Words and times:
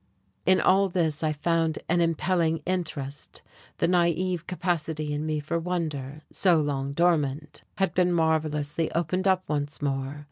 In 0.47 0.59
all 0.59 0.89
this 0.89 1.21
I 1.21 1.31
found 1.31 1.77
an 1.87 2.01
impelling 2.01 2.63
interest; 2.65 3.43
the 3.77 3.87
naive 3.87 4.47
capacity 4.47 5.13
in 5.13 5.27
me 5.27 5.39
for 5.39 5.59
wonder, 5.59 6.23
so 6.31 6.57
long 6.59 6.93
dormant, 6.93 7.61
had 7.75 7.93
been 7.93 8.11
marvellously 8.11 8.91
opened 8.93 9.27
up 9.27 9.47
once 9.47 9.79
more. 9.79 10.19